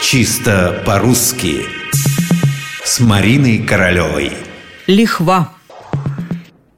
[0.00, 1.66] Чисто по-русски
[2.84, 4.32] С Мариной Королевой
[4.86, 5.52] Лихва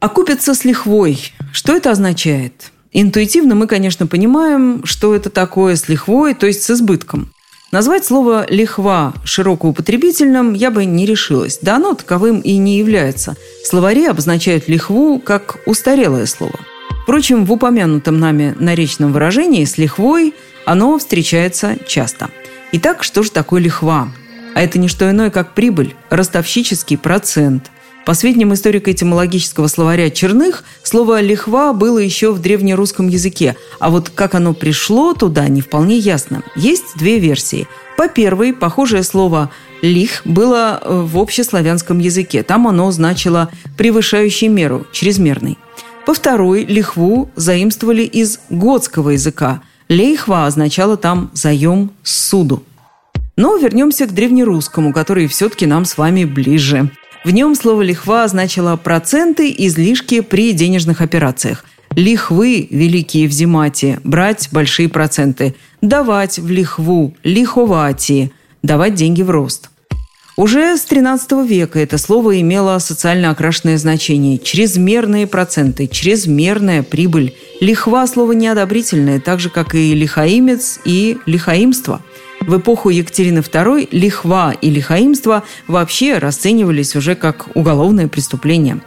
[0.01, 1.33] Окупиться с лихвой.
[1.53, 2.73] Что это означает?
[2.93, 7.31] Интуитивно мы, конечно, понимаем, что это такое с лихвой, то есть с избытком.
[7.73, 11.59] Назвать слово «лихва» широкоупотребительным я бы не решилась.
[11.61, 13.37] Да оно таковым и не является.
[13.65, 16.59] Словари обозначают лихву как устарелое слово.
[17.03, 20.35] Впрочем, в упомянутом нами наречном выражении с лихвой
[20.65, 22.31] оно встречается часто.
[22.73, 24.13] Итак, что же такое лихва?
[24.55, 27.71] А это не что иное, как прибыль, ростовщический процент–
[28.07, 34.35] по сведениям историко-этимологического словаря Черных, слово «лихва» было еще в древнерусском языке, а вот как
[34.35, 36.43] оно пришло туда, не вполне ясно.
[36.57, 37.69] Есть две версии.
[37.97, 39.51] По первой, похожее слово
[39.83, 42.43] «лих» было э, в общеславянском языке.
[42.43, 45.59] Там оно значило «превышающий меру», «чрезмерный».
[46.07, 49.61] По второй, лихву заимствовали из готского языка.
[49.91, 52.63] Лейхва означало там «заем суду».
[53.37, 56.91] Но вернемся к древнерусскому, который все-таки нам с вами ближе.
[57.25, 61.65] В нем слово «лихва» значило проценты, излишки при денежных операциях.
[61.97, 65.57] Лихвы– великие взимати, брать большие проценты.
[65.83, 68.31] Давать в лихву– лиховати,
[68.63, 69.71] давать деньги в рост.
[70.41, 74.39] Уже с XIII века это слово имело социально окрашенное значение.
[74.39, 77.35] Чрезмерные проценты, чрезмерная прибыль.
[77.61, 82.01] Лихва– слово неодобрительное, так же, как и лихаимец и лихаимство–
[82.41, 88.81] в эпоху Екатерины II лихва и лихаимство вообще расценивались уже как уголовное преступление.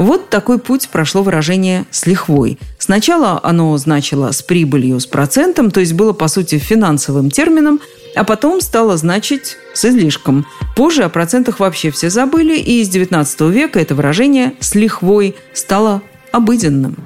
[0.00, 2.58] Вот такой путь прошло выражение «с лихвой».
[2.78, 7.80] Сначала оно значило «с прибылью, с процентом», то есть было, по сути, финансовым термином,
[8.16, 10.46] а потом стало значить «с излишком».
[10.74, 16.00] Позже о процентах вообще все забыли, и из XIX века это выражение «с лихвой» стало
[16.32, 16.96] обыденным.